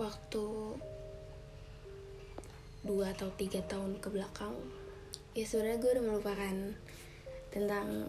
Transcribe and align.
waktu 0.00 0.44
dua 2.80 3.12
atau 3.12 3.28
tiga 3.36 3.60
tahun 3.68 4.00
ke 4.00 4.08
belakang 4.08 4.56
ya 5.36 5.44
sebenarnya 5.44 5.78
gue 5.84 5.90
udah 6.00 6.04
melupakan 6.08 6.56
tentang 7.52 8.08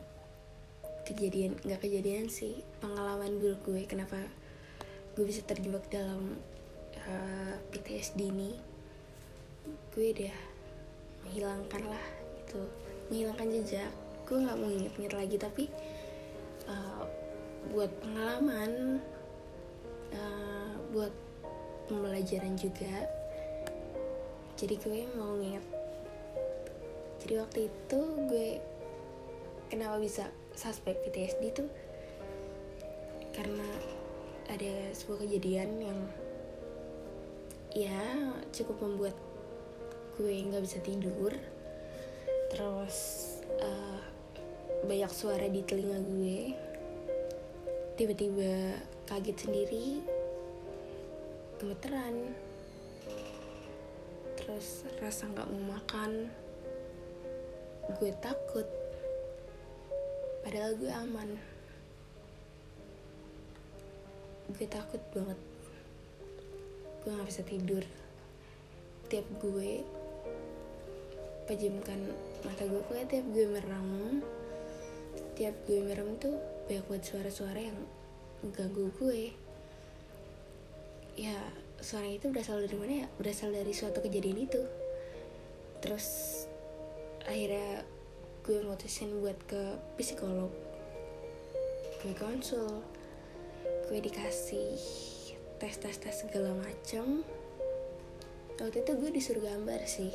kejadian 1.03 1.59
nggak 1.67 1.83
kejadian 1.83 2.31
sih 2.31 2.63
pengalaman 2.79 3.35
buruk 3.43 3.59
gue 3.67 3.83
kenapa 3.83 4.15
gue 5.11 5.27
bisa 5.27 5.43
terjebak 5.43 5.83
dalam 5.91 6.39
uh, 7.07 7.55
PTSD 7.71 8.31
ini. 8.31 8.55
Gue 9.91 10.15
udah 10.15 10.37
menghilangkan 11.27 11.83
lah 11.83 12.05
gitu. 12.39 12.61
Menghilangkan 13.11 13.47
jejak. 13.51 13.91
Gue 14.23 14.37
nggak 14.39 14.57
mau 14.57 14.71
inget-inget 14.71 15.13
lagi 15.13 15.35
tapi 15.35 15.63
uh, 16.71 17.03
buat 17.75 17.91
pengalaman 17.99 19.03
uh, 20.15 20.73
buat 20.95 21.11
pembelajaran 21.91 22.55
juga. 22.55 23.11
Jadi 24.55 24.79
gue 24.79 24.99
mau 25.19 25.35
nginget 25.35 25.81
jadi 27.21 27.37
waktu 27.37 27.69
itu 27.69 27.99
gue 28.25 28.49
kenapa 29.69 30.01
bisa 30.01 30.25
suspek 30.57 30.97
PTSD 31.05 31.53
tuh? 31.53 31.69
Karena 33.29 33.69
ada 34.49 34.89
sebuah 34.91 35.23
kejadian 35.23 35.69
yang 35.79 35.99
ya 37.71 38.01
cukup 38.51 38.83
membuat 38.83 39.15
gue 40.17 40.33
nggak 40.33 40.65
bisa 40.65 40.81
tidur. 40.81 41.31
Terus 42.49 42.97
uh, 43.61 44.01
banyak 44.89 45.11
suara 45.13 45.45
di 45.45 45.61
telinga 45.61 46.01
gue. 46.01 46.57
Tiba-tiba 48.01 48.81
kaget 49.05 49.37
sendiri 49.45 50.01
gemeteran. 51.61 52.33
Terus 54.33 54.81
rasa 54.97 55.29
nggak 55.29 55.45
mau 55.53 55.77
makan. 55.77 56.25
Gue 58.01 58.09
takut. 58.17 58.65
Padahal 60.41 60.73
gue 60.73 60.89
aman. 60.89 61.29
Gue 64.57 64.65
takut 64.65 65.01
banget. 65.13 65.37
Gue 67.05 67.13
nggak 67.13 67.29
bisa 67.29 67.45
tidur. 67.45 67.85
Tiap 69.05 69.27
gue 69.37 69.85
pejamkan 71.45 71.99
mata 72.41 72.63
gue 72.63 72.79
kayak 72.89 73.11
tiap 73.11 73.25
gue 73.33 73.43
merem 73.49 74.23
tiap 75.35 75.51
gue 75.67 75.83
merem 75.83 76.15
tuh 76.15 76.39
banyak 76.69 76.85
buat 76.87 77.03
suara-suara 77.03 77.59
yang 77.59 77.75
ganggu 78.55 78.87
gue 78.95 79.35
ya 81.15 81.37
suara 81.81 82.07
itu 82.07 82.29
berasal 82.29 82.61
dari 82.63 82.77
mana 82.77 82.93
ya? 83.03 83.07
Berasal 83.17 83.51
dari 83.51 83.73
suatu 83.73 83.99
kejadian 83.99 84.45
itu. 84.45 84.61
Terus 85.81 86.07
akhirnya 87.25 87.85
gue 88.45 88.59
mutusin 88.65 89.11
buat 89.21 89.37
ke 89.49 89.77
psikolog. 89.97 90.51
Gue 92.01 92.13
konsul. 92.17 92.81
Gue 93.89 93.99
dikasih 93.99 94.77
tes 95.59 95.75
tes 95.77 95.97
tes 95.97 96.15
segala 96.15 96.53
macem. 96.57 97.25
Waktu 98.61 98.85
itu 98.85 98.91
gue 98.93 99.09
disuruh 99.09 99.41
gambar 99.41 99.81
sih. 99.89 100.13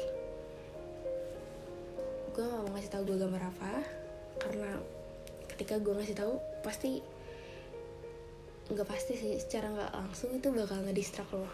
Gue 2.31 2.45
gak 2.47 2.63
mau 2.63 2.71
ngasih 2.77 2.93
tahu 2.93 3.03
gue 3.11 3.19
gambar 3.19 3.43
apa 3.49 3.83
karena 4.37 4.77
ketika 5.57 5.81
gue 5.81 5.97
ngasih 5.97 6.15
tahu 6.15 6.37
pasti 6.61 7.01
nggak 8.67 8.89
pasti 8.89 9.15
sih 9.15 9.39
secara 9.39 9.71
nggak 9.71 9.93
langsung 9.95 10.35
itu 10.35 10.51
bakal 10.51 10.83
ngedistrak 10.83 11.31
lo. 11.31 11.47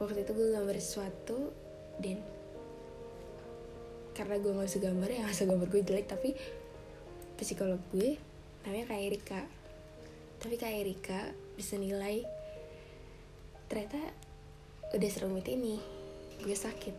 Waktu 0.00 0.24
itu 0.24 0.32
gue 0.32 0.48
gambar 0.56 0.76
sesuatu 0.80 1.52
dan 2.00 2.18
karena 4.16 4.40
gue 4.40 4.52
nggak 4.56 4.68
bisa 4.68 4.80
gambar 4.80 5.08
ya 5.10 5.18
nggak 5.20 5.34
bisa 5.36 5.46
gambar 5.46 5.68
gue 5.68 5.82
jelek 5.84 6.06
tapi 6.08 6.30
psikolog 7.36 7.82
gue 7.92 8.16
namanya 8.64 8.84
kak 8.88 9.00
Erika. 9.04 9.40
Tapi 10.40 10.54
kak 10.56 10.72
Erika 10.72 11.20
bisa 11.60 11.76
nilai 11.76 12.24
ternyata 13.68 14.00
udah 14.96 15.10
serumit 15.12 15.44
ini 15.44 15.76
gue 16.40 16.56
sakit. 16.56 16.96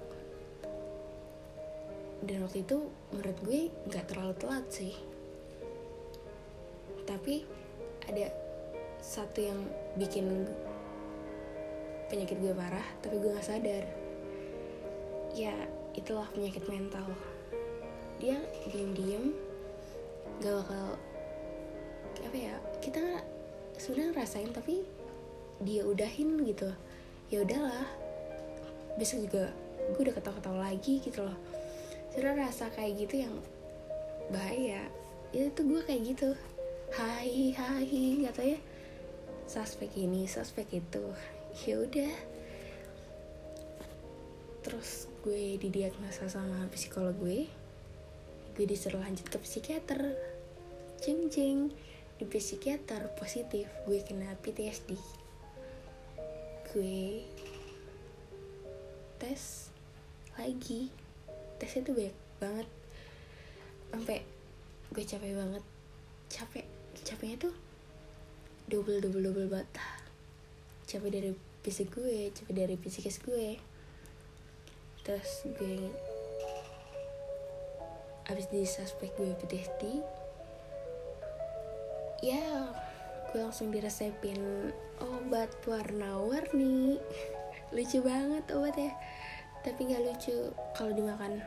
Dan 2.26 2.46
waktu 2.46 2.62
itu 2.62 2.78
menurut 3.10 3.38
gue 3.42 3.60
nggak 3.90 4.06
terlalu 4.06 4.34
telat 4.38 4.66
sih 4.70 5.15
tapi 7.06 7.46
ada 8.10 8.30
satu 9.02 9.38
yang 9.42 9.60
bikin 9.98 10.50
penyakit 12.10 12.38
gue 12.42 12.54
parah 12.54 12.86
tapi 13.02 13.22
gue 13.22 13.34
gak 13.34 13.46
sadar. 13.46 13.86
Ya 15.38 15.54
itulah 15.94 16.26
penyakit 16.34 16.66
mental. 16.66 17.06
Dia 18.18 18.42
diem-diem 18.70 19.34
gak 20.42 20.54
bakal 20.66 20.98
apa 22.26 22.38
ya 22.38 22.56
kita 22.82 23.22
sudah 23.78 24.10
ngerasain 24.10 24.50
tapi 24.50 24.82
dia 25.62 25.86
udahin 25.86 26.42
gitu. 26.46 26.70
Ya 27.30 27.46
udahlah 27.46 27.86
besok 28.98 29.30
juga 29.30 29.54
gue 29.94 30.02
udah 30.02 30.16
ketawa-ketawa 30.18 30.60
lagi 30.74 30.98
gitu 31.02 31.22
loh. 31.22 31.38
Sudah 32.10 32.34
rasa 32.34 32.72
kayak 32.74 33.06
gitu 33.06 33.28
yang 33.28 33.36
bahaya. 34.34 34.88
Ya 35.36 35.52
itu 35.52 35.62
gue 35.68 35.82
kayak 35.84 36.02
gitu 36.16 36.30
hai 36.96 37.52
hai 37.52 38.24
katanya 38.24 38.60
suspek 39.52 39.92
ini 40.00 40.24
suspek 40.32 40.80
itu. 40.80 41.04
Ya 41.68 41.84
udah. 41.84 42.16
Terus 44.64 45.12
gue 45.20 45.60
didiagnosa 45.60 46.32
sama 46.32 46.72
psikolog 46.72 47.12
gue. 47.20 47.52
Gue 48.56 48.66
disuruh 48.66 49.04
lanjut 49.04 49.28
ke 49.28 49.36
psikiater. 49.44 50.16
Jeng 51.04 51.28
jeng. 51.28 51.76
Di 52.16 52.24
psikiater 52.24 53.12
positif 53.20 53.68
gue 53.84 54.00
kena 54.00 54.32
PTSD 54.40 54.96
gue 56.76 57.24
tes 59.16 59.72
lagi. 60.36 60.92
Tesnya 61.56 61.88
tuh 61.88 61.96
banyak 61.96 62.18
banget. 62.44 62.68
Sampai 63.92 64.20
gue 64.92 65.04
capek 65.08 65.32
banget. 65.40 65.64
Capek 66.28 66.75
capeknya 67.04 67.50
tuh 67.50 67.56
double 68.72 69.02
double 69.02 69.22
double 69.26 69.48
banget. 69.52 69.70
Capek 70.86 71.10
dari 71.12 71.32
fisik 71.66 71.92
gue 71.92 72.30
capek 72.32 72.54
dari 72.54 72.76
psikis 72.78 73.20
gue. 73.20 73.60
Terus 75.02 75.32
gue 75.58 75.92
abis 78.26 78.48
di 78.50 78.66
suspek 78.66 79.14
gue 79.18 79.38
PTSD 79.38 80.02
ya 82.26 82.74
gue 83.30 83.38
langsung 83.38 83.70
diresepin 83.70 84.72
obat 84.98 85.52
warna-warni. 85.68 86.98
Lucu 87.76 88.00
banget 88.02 88.46
obatnya. 88.56 88.96
Tapi 89.62 89.92
nggak 89.92 90.04
lucu 90.06 90.54
kalau 90.78 90.94
dimakan. 90.96 91.42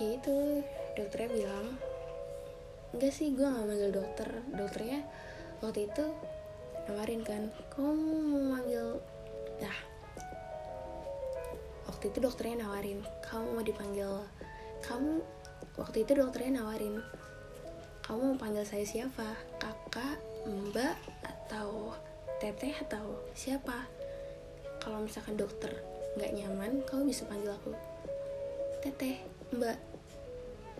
Ya 0.00 0.18
itu 0.18 0.64
dokternya 0.96 1.30
bilang 1.30 1.78
enggak 2.92 3.12
sih 3.12 3.32
gue 3.32 3.44
nggak 3.44 3.66
manggil 3.66 3.90
dokter. 3.92 4.28
Dokternya 4.52 5.00
waktu 5.64 5.88
itu 5.88 6.04
nawarin 6.90 7.22
kan 7.22 7.42
kamu 7.70 7.94
mau 7.94 8.58
manggil 8.58 8.98
nah 9.62 9.76
waktu 11.86 12.10
itu 12.10 12.18
dokternya 12.18 12.66
nawarin 12.66 12.98
kamu 13.22 13.46
mau 13.54 13.62
dipanggil 13.62 14.26
kamu 14.82 15.22
waktu 15.78 16.02
itu 16.02 16.18
dokternya 16.18 16.58
nawarin 16.58 16.98
kamu 18.02 18.34
mau 18.34 18.38
panggil 18.38 18.66
saya 18.66 18.82
siapa? 18.82 19.38
Kakak 19.62 20.18
mbak 20.42 20.98
atau 21.22 21.94
teteh 22.42 22.74
atau 22.82 23.22
siapa? 23.30 23.86
Kalau 24.82 25.06
misalkan 25.06 25.38
dokter 25.38 25.70
nggak 26.18 26.34
nyaman 26.34 26.82
kamu 26.82 27.14
bisa 27.14 27.22
panggil 27.30 27.54
aku. 27.54 27.70
Teteh 28.82 29.22
mbak 29.54 29.78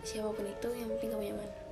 siapa 0.03 0.35
pun 0.35 0.43
itu 0.43 0.69
yang 0.75 0.91
penting 0.99 1.15
kamu 1.15 1.23
nyaman 1.31 1.62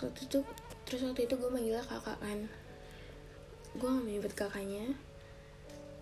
terus 0.00 0.08
waktu 0.16 0.24
itu 0.32 0.40
terus 0.88 1.00
waktu 1.04 1.20
itu 1.28 1.34
gue 1.36 1.50
manggilnya 1.52 1.84
kakak 1.84 2.16
kan. 2.24 2.48
Gue 3.76 3.88
gak 3.92 4.04
menyebut 4.08 4.32
kakaknya 4.32 4.96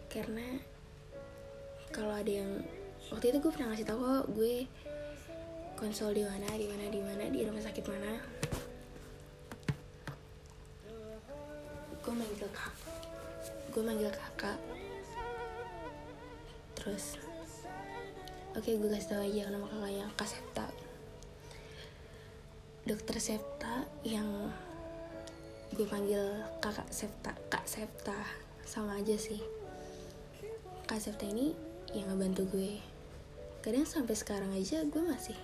karena 0.06 0.62
kalau 1.90 2.14
ada 2.14 2.30
yang 2.30 2.62
waktu 3.10 3.34
itu 3.34 3.42
gue 3.42 3.50
pernah 3.50 3.74
ngasih 3.74 3.90
tau 3.90 3.98
kok 3.98 4.30
gue 4.38 4.70
konsul 5.74 6.14
di 6.14 6.22
mana 6.22 6.46
di 6.54 6.70
mana 6.70 6.84
di 6.86 7.00
mana 7.02 7.24
di 7.26 7.42
rumah 7.42 7.58
sakit 7.58 7.84
mana. 7.90 8.12
Gue 11.98 12.14
manggil 12.14 12.46
kak 12.54 12.74
gue 13.74 13.82
manggil 13.82 14.10
kakak. 14.14 14.58
Terus 16.78 17.18
oke 18.54 18.62
okay, 18.62 18.78
gue 18.78 18.88
kasih 18.94 19.10
tau 19.10 19.26
aja 19.26 19.50
nama 19.50 19.66
kakaknya 19.66 20.06
kak 20.14 20.30
Septa 20.30 20.87
dokter 22.88 23.20
Septa 23.20 23.84
yang 24.00 24.48
gue 25.76 25.84
panggil 25.84 26.40
kakak 26.56 26.88
Septa 26.88 27.36
kak 27.52 27.68
Septa 27.68 28.16
sama 28.64 28.96
aja 28.96 29.12
sih. 29.12 29.44
Kak 30.88 30.96
Septa 30.96 31.28
ini 31.28 31.52
yang 31.92 32.08
ngebantu 32.08 32.48
gue. 32.48 32.80
Kadang 33.60 33.84
sampai 33.84 34.16
sekarang 34.16 34.56
aja 34.56 34.80
gue 34.88 35.02
masih 35.04 35.36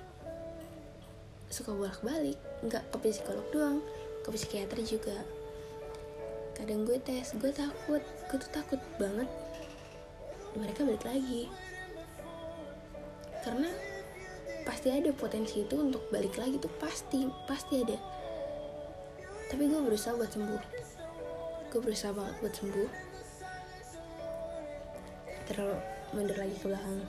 suka 1.52 1.76
bolak 1.76 2.00
balik 2.00 2.40
nggak 2.64 2.80
ke 2.88 2.96
psikolog 3.12 3.44
doang 3.52 3.84
ke 4.24 4.32
psikiater 4.32 4.80
juga. 4.80 5.20
Kadang 6.56 6.88
gue 6.88 6.96
tes 6.96 7.28
gue 7.36 7.52
takut. 7.52 8.00
Gue 8.32 8.36
tuh 8.40 8.52
takut 8.56 8.80
banget 8.96 9.28
mereka 10.56 10.80
balik 10.88 11.04
lagi. 11.04 11.52
Karena 13.44 13.68
pasti 14.64 14.88
ada 14.90 15.12
potensi 15.12 15.62
itu 15.62 15.76
untuk 15.76 16.08
balik 16.08 16.34
lagi 16.40 16.56
tuh 16.58 16.72
pasti 16.80 17.28
pasti 17.48 17.84
ada. 17.84 17.96
Tapi 19.52 19.62
gue 19.68 19.80
berusaha 19.80 20.16
buat 20.16 20.32
sembuh. 20.32 20.62
Gue 21.70 21.80
berusaha 21.80 22.12
banget 22.16 22.34
buat 22.40 22.54
sembuh. 22.56 22.90
Terus 25.52 25.76
mundur 26.16 26.36
lagi 26.40 26.56
ke 26.56 26.66
belakang. 26.66 27.00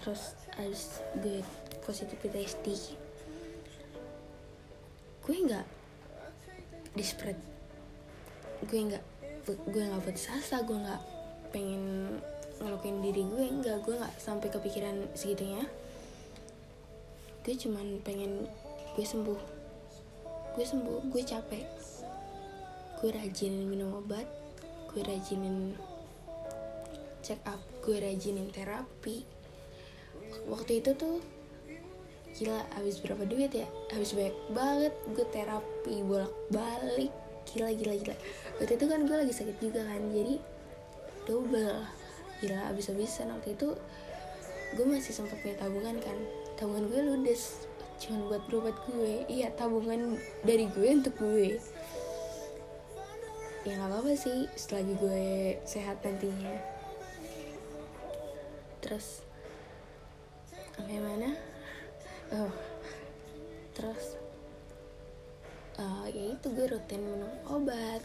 Terus 0.00 0.36
harus 0.56 0.82
gue 1.24 1.40
positif 1.84 2.16
PTSD 2.20 2.66
gue 5.30 5.36
nggak 5.46 5.66
desperate 6.98 7.38
gue 8.66 8.80
nggak 8.82 9.04
gue 9.46 9.82
nggak 9.86 10.02
buat 10.02 10.18
sasa 10.18 10.66
gue 10.66 10.74
nggak 10.74 11.02
pengen 11.54 11.84
ngelukin 12.60 13.00
diri 13.00 13.24
gue 13.24 13.44
nggak 13.48 13.82
gue 13.88 13.94
nggak 13.96 14.14
sampai 14.20 14.48
kepikiran 14.52 15.08
segitunya. 15.16 15.64
Gue 17.40 17.56
cuman 17.56 18.04
pengen 18.04 18.44
gue 18.94 19.06
sembuh. 19.06 19.40
Gue 20.54 20.64
sembuh 20.64 21.08
gue 21.08 21.22
capek. 21.24 21.66
Gue 23.00 23.10
rajin 23.16 23.64
minum 23.64 23.96
obat 23.96 24.28
gue 24.90 25.06
rajinin 25.06 25.78
check 27.22 27.38
up 27.46 27.62
gue 27.86 27.96
rajinin 27.96 28.50
terapi. 28.50 29.22
Waktu 30.50 30.82
itu 30.82 30.90
tuh 30.98 31.22
gila 32.34 32.66
habis 32.74 32.98
berapa 32.98 33.22
duit 33.24 33.54
ya? 33.54 33.70
Habis 33.94 34.14
banyak 34.18 34.36
banget 34.50 34.94
gue 35.14 35.26
terapi 35.30 35.94
bolak 36.02 36.34
balik 36.50 37.14
gila 37.48 37.70
gila 37.70 37.94
gila. 38.02 38.16
Waktu 38.58 38.72
itu 38.76 38.84
kan 38.90 39.00
gue 39.06 39.16
lagi 39.16 39.34
sakit 39.34 39.56
juga 39.62 39.86
kan 39.86 40.02
jadi 40.10 40.42
double 41.24 41.99
gila 42.40 42.72
habis 42.72 42.88
habisan 42.88 43.32
waktu 43.36 43.52
itu 43.52 43.76
gue 44.74 44.86
masih 44.86 45.12
sempat 45.12 45.36
punya 45.44 45.56
tabungan 45.60 45.96
kan. 46.00 46.16
Tabungan 46.56 46.88
gue 46.88 47.00
ludes 47.04 47.68
cuman 48.00 48.32
buat 48.32 48.42
berobat 48.48 48.76
gue. 48.88 49.28
Iya 49.28 49.52
tabungan 49.54 50.16
dari 50.42 50.66
gue 50.72 50.88
untuk 50.88 51.14
gue. 51.20 51.60
Ya 53.68 53.76
nggak 53.76 53.92
apa-apa 53.92 54.16
sih 54.16 54.48
selagi 54.56 54.96
gue 54.96 55.24
sehat 55.68 56.00
nantinya. 56.00 56.56
Terus 58.80 59.20
sampai 60.72 60.96
mana? 60.96 61.36
Oh 62.32 62.52
terus 63.70 64.20
uh, 65.80 66.04
ya 66.12 66.36
itu 66.36 66.46
gue 66.52 66.66
rutin 66.68 67.00
minum 67.00 67.32
obat. 67.48 68.04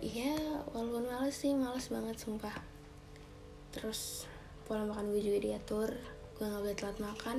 Iya, 0.00 0.64
walaupun 0.72 1.12
males 1.12 1.36
sih, 1.36 1.52
males 1.52 1.92
banget 1.92 2.16
sumpah. 2.16 2.59
Terus 3.70 4.26
pola 4.66 4.86
makan 4.86 5.10
gue 5.10 5.22
juga 5.22 5.38
diatur, 5.42 5.90
gue 6.38 6.44
nggak 6.44 6.62
boleh 6.62 6.76
telat 6.78 6.98
makan, 7.02 7.38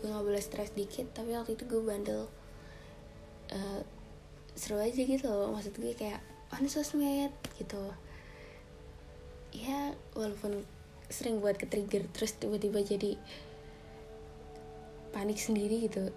gue 0.00 0.08
nggak 0.08 0.24
boleh 0.24 0.42
stres 0.42 0.72
dikit. 0.76 1.10
Tapi 1.12 1.32
waktu 1.36 1.56
itu 1.56 1.64
gue 1.64 1.80
bandel, 1.80 2.28
uh, 3.52 3.80
seru 4.56 4.80
aja 4.80 5.00
gitu 5.00 5.26
loh. 5.28 5.52
Maksud 5.52 5.76
gue 5.76 5.92
kayak 5.96 6.20
on 6.52 6.68
sosmed 6.68 7.32
gitu. 7.56 7.82
Ya, 9.54 9.94
walaupun 10.18 10.66
sering 11.06 11.38
buat 11.38 11.54
ke 11.54 11.70
trigger, 11.70 12.10
terus 12.10 12.34
tiba-tiba 12.34 12.82
jadi 12.82 13.14
panik 15.14 15.38
sendiri 15.38 15.86
gitu 15.86 16.10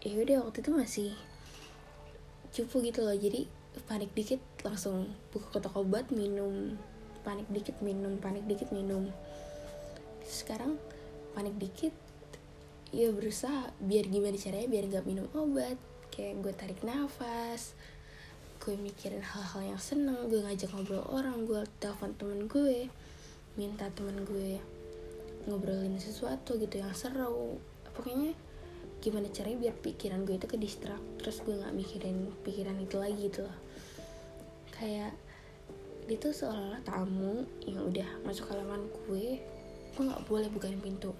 ya 0.00 0.14
udah 0.24 0.48
waktu 0.48 0.64
itu 0.64 0.70
masih 0.72 1.10
cupu 2.48 2.80
gitu 2.80 3.04
loh 3.04 3.12
jadi 3.12 3.44
panik 3.84 4.08
dikit 4.16 4.40
langsung 4.64 5.12
buka 5.28 5.60
kotak 5.60 5.76
obat 5.76 6.08
minum 6.08 6.80
panik 7.28 7.44
dikit 7.52 7.76
minum 7.84 8.16
panik 8.16 8.48
dikit 8.48 8.72
minum. 8.72 9.12
Sekarang 10.24 10.80
panik 11.36 11.52
dikit 11.60 11.92
ya 12.88 13.12
berusaha 13.12 13.68
biar 13.84 14.08
gimana 14.08 14.40
caranya 14.40 14.68
biar 14.72 14.84
nggak 14.88 15.04
minum 15.04 15.28
obat. 15.36 15.76
Kayak 16.08 16.40
gue 16.40 16.52
tarik 16.56 16.80
nafas 16.80 17.76
gue 18.58 18.74
mikirin 18.74 19.22
hal-hal 19.22 19.76
yang 19.76 19.80
seneng 19.80 20.28
gue 20.28 20.44
ngajak 20.44 20.68
ngobrol 20.74 21.06
orang 21.08 21.46
gue 21.46 21.62
telepon 21.78 22.12
temen 22.18 22.50
gue 22.50 22.90
minta 23.54 23.86
temen 23.94 24.26
gue 24.26 24.58
ngobrolin 25.46 25.96
sesuatu 25.96 26.58
gitu 26.58 26.80
yang 26.80 26.92
seru. 26.92 27.56
Pokoknya 27.94 28.34
gimana 28.98 29.30
caranya 29.30 29.70
biar 29.70 29.76
pikiran 29.78 30.26
gue 30.26 30.36
itu 30.36 30.48
ke 30.50 30.58
distrak 30.58 30.98
terus 31.22 31.38
gue 31.46 31.54
nggak 31.54 31.70
mikirin 31.76 32.28
pikiran 32.42 32.76
itu 32.82 32.96
lagi 32.98 33.30
gitu 33.30 33.46
loh. 33.46 33.58
Kayak 34.74 35.14
dia 36.08 36.16
tuh 36.16 36.32
seolah-olah 36.32 36.80
tamu 36.88 37.44
yang 37.68 37.84
udah 37.84 38.08
masuk 38.24 38.48
halaman 38.48 38.88
gue. 39.04 39.44
Gue 39.92 40.02
nggak 40.08 40.24
boleh 40.24 40.48
bukain 40.48 40.80
pintu. 40.80 41.12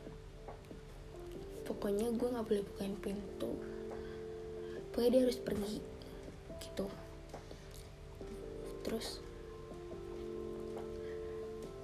Pokoknya 1.69 2.09
gue 2.09 2.29
nggak 2.33 2.49
boleh 2.49 2.65
bukain 2.73 2.97
pintu. 2.97 3.53
Pokoknya 4.89 5.11
dia 5.13 5.23
harus 5.29 5.37
pergi 5.45 5.79
gitu. 6.57 6.89
Terus 8.81 9.21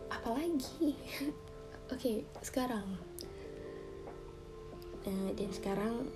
apalagi? 0.09 0.97
Oke 1.93 2.01
okay, 2.01 2.17
sekarang. 2.41 2.89
Nah, 5.05 5.29
dan 5.37 5.51
sekarang 5.53 6.09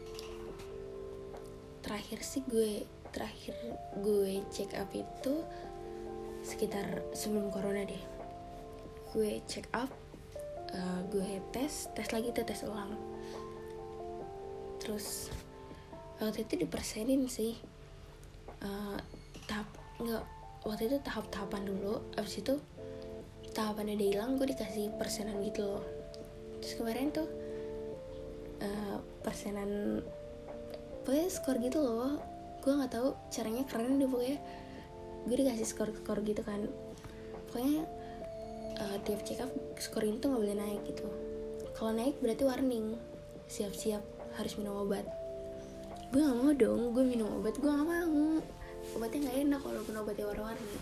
terakhir 1.85 2.25
sih 2.25 2.41
gue 2.49 2.89
terakhir 3.13 3.53
gue 4.01 4.41
check 4.49 4.73
up 4.73 4.89
itu 4.97 5.45
sekitar 6.49 7.05
sebelum 7.13 7.53
corona 7.53 7.85
deh. 7.85 8.01
Gue 9.13 9.45
check 9.45 9.69
up 9.77 9.93
uh, 10.73 11.01
gue 11.13 11.45
tes 11.53 11.93
tes 11.93 12.09
lagi 12.09 12.33
tuh 12.33 12.45
tes 12.49 12.65
ulang. 12.65 12.97
Terus 14.81 15.29
waktu 16.17 16.49
itu 16.49 16.65
dipersenin 16.65 17.29
sih. 17.29 17.61
Uh, 18.65 18.97
tahap 19.45 19.69
nggak 20.01 20.25
waktu 20.65 20.89
itu 20.89 20.97
tahap-tahapan 21.05 21.69
dulu. 21.69 22.01
Abis 22.17 22.41
itu 22.41 22.57
tahapannya 23.53 24.01
udah 24.01 24.09
hilang 24.09 24.31
gue 24.41 24.49
dikasih 24.49 24.89
persenan 24.97 25.45
gitu 25.45 25.69
loh. 25.69 25.85
Terus 26.65 26.73
kemarin 26.81 27.13
tuh 27.13 27.29
uh, 28.65 28.97
persenan 29.21 30.01
pokoknya 31.05 31.29
skor 31.29 31.57
gitu 31.61 31.85
loh. 31.85 32.17
Gue 32.65 32.73
nggak 32.75 32.93
tahu 32.93 33.15
caranya 33.31 33.63
keren 33.69 34.01
deh 34.01 34.09
pokoknya 34.09 34.39
gue 35.29 35.37
dikasih 35.45 35.69
skor 35.69 35.93
skor 35.93 36.25
gitu 36.25 36.41
kan. 36.41 36.65
Pokoknya 37.49 37.85
uh, 38.81 38.97
tiap 39.05 39.21
check 39.29 39.45
up 39.45 39.53
skor 39.77 40.03
ini 40.03 40.17
tuh 40.19 40.33
nggak 40.33 40.43
boleh 40.43 40.57
naik 40.57 40.83
gitu. 40.89 41.07
Kalau 41.77 41.93
naik 41.93 42.17
berarti 42.19 42.43
warning. 42.49 42.97
Siap-siap 43.49 44.03
harus 44.37 44.53
minum 44.61 44.85
obat. 44.85 45.05
Gue 46.09 46.25
gak 46.25 46.37
mau 46.41 46.53
dong 46.57 46.97
gue 46.97 47.05
minum 47.05 47.29
obat 47.41 47.57
gue 47.61 47.69
gak 47.69 47.85
mau. 47.85 48.41
Obatnya 48.97 49.29
nggak 49.29 49.37
enak 49.45 49.61
walaupun 49.61 49.95
obatnya 50.01 50.25
warna-warni. 50.25 50.77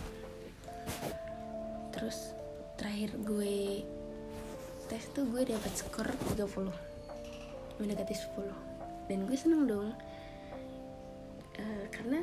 Terus 1.91 2.31
terakhir 2.79 3.11
gue 3.27 3.83
tes 4.87 5.03
tuh 5.11 5.27
gue 5.27 5.43
dapat 5.43 5.73
skor 5.75 6.07
30 6.39 6.71
mendekati 7.83 8.15
10 8.15 9.11
dan 9.11 9.19
gue 9.27 9.37
seneng 9.39 9.63
dong. 9.67 9.89
Uh, 11.57 11.85
karena 11.91 12.23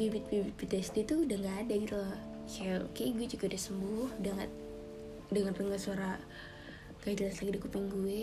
bibit-bibit 0.00 0.56
PTSD 0.56 1.04
itu 1.04 1.28
udah 1.28 1.36
nggak 1.36 1.56
ada 1.68 1.74
gitu 1.76 1.94
loh. 2.00 2.16
Kayak 2.48 2.88
oke 2.88 3.02
gue 3.04 3.26
juga 3.28 3.44
udah 3.52 3.60
sembuh 3.60 4.08
udah 4.24 4.32
nggak 4.32 4.50
dengar 5.28 5.52
dengar 5.52 5.78
suara 5.78 6.12
gak 7.04 7.16
jelas 7.20 7.36
lagi 7.36 7.52
di 7.52 7.60
kuping 7.60 7.86
gue. 7.92 8.22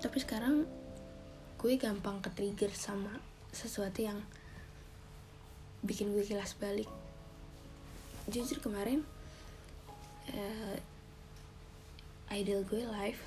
Tapi 0.00 0.16
sekarang 0.24 0.64
gue 1.60 1.72
gampang 1.76 2.24
ke 2.24 2.32
trigger 2.32 2.72
sama 2.72 3.20
sesuatu 3.52 4.00
yang 4.00 4.24
bikin 5.84 6.16
gue 6.16 6.24
kilas 6.24 6.56
balik. 6.56 6.88
Jujur 8.32 8.64
kemarin 8.64 9.04
uh, 10.32 10.76
idol 12.32 12.64
gue 12.64 12.88
live 12.88 13.20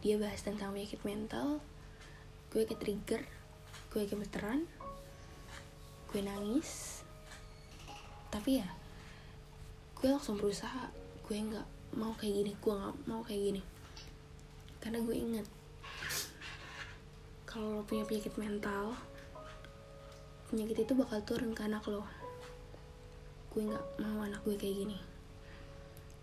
dia 0.00 0.16
bahas 0.16 0.40
tentang 0.40 0.72
penyakit 0.72 1.04
mental. 1.04 1.60
Gue 2.48 2.64
ke 2.64 2.72
trigger 2.72 3.20
gue 3.92 4.04
gemeteran 4.08 4.64
gue 6.08 6.20
nangis. 6.24 7.02
Tapi 8.28 8.60
ya 8.60 8.68
gue 9.96 10.08
langsung 10.08 10.40
berusaha. 10.40 10.88
Gue 11.24 11.36
nggak 11.40 11.96
mau 11.96 12.16
kayak 12.16 12.44
gini. 12.44 12.52
Gue 12.60 12.72
nggak 12.72 12.94
mau 13.04 13.20
kayak 13.20 13.42
gini. 13.52 13.62
Karena 14.78 14.98
gue 15.04 15.16
inget 15.16 15.46
kalau 17.48 17.80
lo 17.80 17.82
punya 17.82 18.04
penyakit 18.04 18.36
mental 18.36 18.92
penyakit 20.52 20.84
itu 20.84 20.92
bakal 20.96 21.20
turun 21.24 21.52
ke 21.52 21.64
anak 21.64 21.84
lo. 21.88 22.04
Gue 23.52 23.68
nggak 23.68 23.84
mau 24.00 24.24
anak 24.24 24.40
gue 24.44 24.56
kayak 24.56 24.76
gini. 24.84 24.98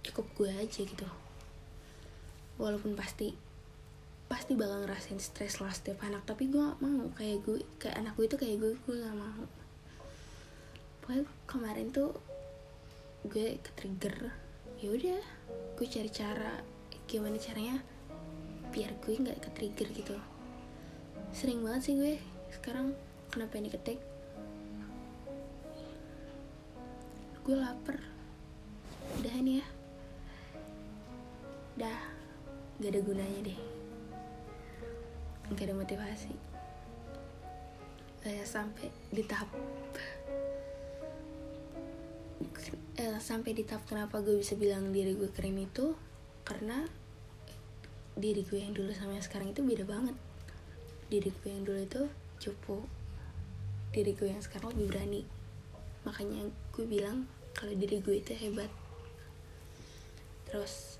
Cukup 0.02 0.26
gue 0.34 0.50
aja 0.50 0.82
gitu. 0.82 1.06
Walaupun 2.58 2.98
pasti 2.98 3.38
pasti 4.26 4.58
bakal 4.58 4.86
ngerasain 4.86 5.22
stres 5.22 5.62
lah 5.62 5.70
setiap 5.70 6.02
anak. 6.02 6.26
Tapi 6.26 6.50
gue 6.50 6.58
gak 6.58 6.82
mau 6.82 7.06
kayak 7.14 7.46
gue 7.46 7.62
kayak 7.78 8.02
anak 8.02 8.18
gue 8.18 8.26
itu 8.26 8.38
kayak 8.38 8.58
gue 8.58 8.72
gue 8.74 8.96
gak 8.98 9.18
mau 9.18 9.46
pokoknya 11.06 11.30
kemarin 11.46 11.94
tuh 11.94 12.18
gue 13.30 13.62
ke 13.62 13.70
trigger 13.78 14.34
ya 14.82 14.90
udah 14.90 15.22
gue 15.78 15.86
cari 15.86 16.10
cara 16.10 16.66
gimana 17.06 17.38
caranya 17.38 17.78
biar 18.74 18.90
gue 19.06 19.14
nggak 19.14 19.38
ke 19.38 19.50
trigger 19.54 19.88
gitu. 19.94 20.18
Sering 21.30 21.62
banget 21.62 21.82
sih 21.86 21.94
gue 21.94 22.18
sekarang 22.58 22.98
kenapa 23.30 23.62
ini 23.62 23.70
ketik? 23.70 24.02
Gue 27.46 27.54
lapar. 27.54 28.02
Udah 29.22 29.34
ini 29.38 29.62
ya. 29.62 29.68
Dah 31.78 32.00
gak 32.82 32.90
ada 32.90 33.02
gunanya 33.06 33.40
deh. 33.46 33.60
Gak 35.54 35.70
ada 35.70 35.78
motivasi. 35.78 36.34
Eh, 38.26 38.42
sampai 38.42 38.90
di 39.14 39.22
tahap 39.22 39.54
eh, 43.00 43.18
sampai 43.20 43.56
di 43.56 43.64
tahap 43.64 43.88
kenapa 43.88 44.20
gue 44.24 44.40
bisa 44.40 44.56
bilang 44.56 44.92
diri 44.92 45.16
gue 45.16 45.32
keren 45.32 45.60
itu? 45.60 45.96
Karena 46.44 46.84
diri 48.16 48.48
gue 48.48 48.60
yang 48.60 48.72
dulu 48.72 48.92
sama 48.96 49.20
yang 49.20 49.26
sekarang 49.26 49.52
itu 49.52 49.62
beda 49.64 49.84
banget. 49.84 50.16
Diri 51.12 51.30
gue 51.32 51.50
yang 51.52 51.64
dulu 51.64 51.80
itu 51.84 52.02
cupu. 52.40 52.84
Diri 53.92 54.12
gue 54.16 54.28
yang 54.32 54.44
sekarang 54.44 54.76
lebih 54.76 54.88
berani. 54.92 55.22
Makanya 56.08 56.48
gue 56.76 56.86
bilang 56.88 57.28
kalau 57.56 57.76
diri 57.76 58.00
gue 58.00 58.16
itu 58.20 58.32
hebat. 58.36 58.72
Terus 60.48 61.00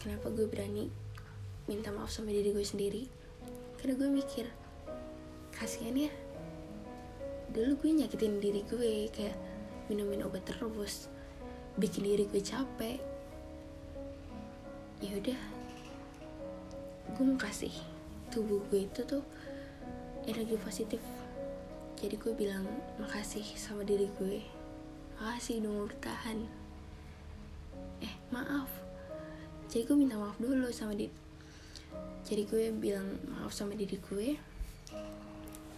kenapa 0.00 0.32
gue 0.32 0.48
berani 0.48 0.88
minta 1.68 1.92
maaf 1.92 2.12
sama 2.12 2.32
diri 2.32 2.52
gue 2.52 2.64
sendiri? 2.64 3.04
Karena 3.76 3.94
gue 3.96 4.08
mikir 4.08 4.46
kasihan 5.52 5.96
ya. 5.96 6.12
Dulu 7.52 7.76
gue 7.80 7.90
nyakitin 8.04 8.40
diri 8.40 8.60
gue 8.68 9.08
kayak 9.12 9.45
minumin 9.88 10.24
obat 10.26 10.44
terus. 10.46 11.10
Bikin 11.76 12.06
diri 12.06 12.24
gue 12.28 12.42
capek. 12.42 12.98
Ya 15.04 15.12
udah. 15.16 15.40
Gue 17.14 17.24
mau 17.24 17.38
kasih 17.38 17.72
tubuh 18.32 18.60
gue 18.72 18.88
itu 18.88 19.00
tuh 19.06 19.22
energi 20.26 20.56
positif. 20.58 21.02
Jadi 21.96 22.16
gue 22.18 22.32
bilang 22.36 22.66
makasih 23.00 23.44
sama 23.56 23.86
diri 23.86 24.08
gue. 24.20 24.42
Makasih 25.20 25.64
udah 25.64 25.70
mau 25.70 25.84
bertahan. 25.88 26.38
Eh 28.02 28.14
maaf. 28.32 28.68
Jadi 29.72 29.82
gue 29.86 29.96
minta 29.96 30.16
maaf 30.20 30.36
dulu 30.40 30.68
sama 30.72 30.92
diri 30.92 31.26
jadi 32.26 32.42
gue 32.42 32.74
bilang 32.74 33.06
maaf 33.30 33.54
sama 33.54 33.78
diri 33.78 34.02
gue. 34.02 34.34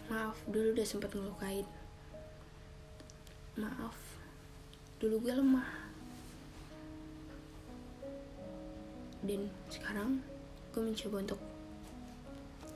Maaf 0.09 0.33
dulu 0.49 0.73
udah 0.73 0.81
sempat 0.81 1.13
ngelukain 1.13 1.61
maaf. 3.59 3.95
Dulu 4.99 5.19
gue 5.19 5.33
lemah. 5.35 5.69
Dan 9.19 9.51
sekarang 9.67 10.23
gue 10.71 10.81
mencoba 10.81 11.15
untuk 11.27 11.41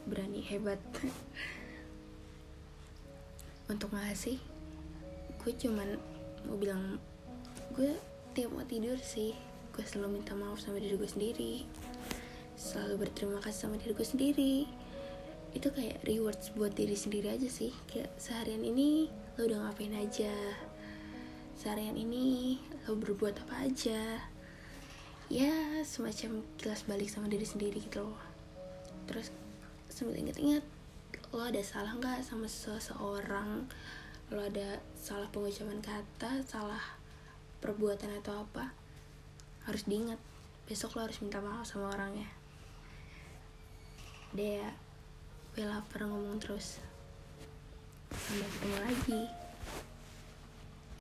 berani 0.04 0.44
hebat. 0.44 0.80
Untuk 3.72 3.96
ngasih 3.96 4.36
gue 5.40 5.52
cuman 5.56 5.96
mau 6.48 6.60
bilang 6.60 7.00
gue 7.72 7.96
tiap 8.36 8.52
mau 8.52 8.68
tidur 8.68 9.00
sih. 9.00 9.32
Gue 9.72 9.88
selalu 9.88 10.20
minta 10.20 10.36
maaf 10.36 10.60
sama 10.60 10.84
diri 10.84 11.00
gue 11.00 11.08
sendiri. 11.08 11.54
Selalu 12.60 13.08
berterima 13.08 13.40
kasih 13.40 13.60
sama 13.68 13.76
diri 13.80 13.96
gue 13.96 14.08
sendiri. 14.08 14.56
Itu 15.56 15.72
kayak 15.72 16.04
rewards 16.04 16.52
buat 16.54 16.76
diri 16.76 16.94
sendiri 16.94 17.32
aja 17.32 17.48
sih. 17.48 17.72
Kayak 17.88 18.12
seharian 18.20 18.68
ini 18.68 19.08
lo 19.40 19.48
udah 19.50 19.72
ngapain 19.72 19.96
aja 19.96 20.30
seharian 21.64 21.96
ini 21.96 22.60
lo 22.84 23.00
berbuat 23.00 23.40
apa 23.48 23.64
aja. 23.64 24.20
Ya 25.32 25.80
semacam 25.88 26.44
kilas 26.60 26.84
balik 26.84 27.08
sama 27.08 27.32
diri 27.32 27.48
sendiri 27.48 27.80
gitu 27.80 28.04
loh. 28.04 28.20
Terus 29.08 29.32
sambil 29.88 30.20
inget-inget 30.20 30.60
lo 31.32 31.40
ada 31.40 31.64
salah 31.64 31.96
nggak 31.96 32.20
sama 32.20 32.52
seseorang? 32.52 33.72
Lo 34.28 34.44
ada 34.44 34.84
salah 35.00 35.32
pengucapan 35.32 35.80
kata 35.80 36.44
salah 36.44 36.84
perbuatan 37.64 38.12
atau 38.20 38.44
apa? 38.44 38.76
Harus 39.64 39.88
diingat. 39.88 40.20
Besok 40.68 41.00
lo 41.00 41.08
harus 41.08 41.24
minta 41.24 41.40
maaf 41.40 41.64
sama 41.64 41.96
orangnya. 41.96 42.28
Ya 44.36 44.68
gue 45.56 45.64
lapar 45.64 46.12
ngomong 46.12 46.44
terus. 46.44 46.84
Sampai 48.12 48.52
ketemu 48.52 48.78
lagi 48.84 49.43